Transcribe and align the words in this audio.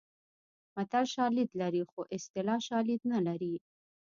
متل 0.75 1.05
شالید 1.13 1.49
لري 1.61 1.83
خو 1.89 2.01
اصطلاح 2.17 2.59
شالید 2.67 3.01
نه 3.11 3.19
لري 3.27 3.55